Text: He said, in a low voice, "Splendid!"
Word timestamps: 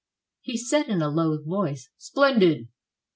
He 0.39 0.57
said, 0.57 0.87
in 0.87 1.03
a 1.03 1.09
low 1.11 1.39
voice, 1.43 1.91
"Splendid!" 1.95 2.69